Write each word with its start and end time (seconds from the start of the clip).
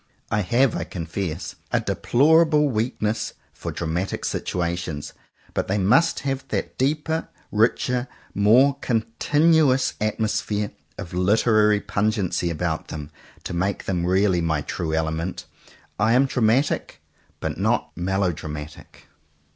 I 0.31 0.41
have, 0.41 0.75
I 0.75 0.83
confess, 0.83 1.53
a 1.71 1.79
palpable 1.79 2.69
weakness 2.69 3.33
for 3.53 3.71
dramatic 3.71 4.25
situations, 4.25 5.13
but 5.53 5.67
they 5.67 5.77
must 5.77 6.21
have 6.21 6.43
that 6.47 6.75
deeper, 6.79 7.27
richer, 7.51 8.07
more 8.33 8.79
continuous 8.79 9.93
atmos 10.01 10.41
phere, 10.41 10.71
of 10.97 11.13
literary 11.13 11.81
pungency 11.81 12.49
about 12.49 12.87
them, 12.87 13.11
to 13.43 13.53
make 13.53 13.85
them 13.85 14.03
really 14.03 14.41
my 14.41 14.61
true 14.61 14.95
element. 14.95 15.45
I 15.99 16.13
am 16.13 16.25
dramatic; 16.25 16.99
but 17.39 17.59
not 17.59 17.95
melo 17.95 18.31
dramatic. 18.31 19.05